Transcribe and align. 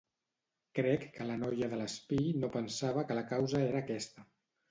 Crec 0.79 1.03
que 1.17 1.25
la 1.31 1.35
noia 1.41 1.67
de 1.73 1.79
l'espill 1.81 2.41
no 2.45 2.49
pensava 2.57 3.03
que 3.11 3.17
la 3.21 3.25
causa 3.35 3.63
era 3.67 3.85
aquesta. 3.85 4.27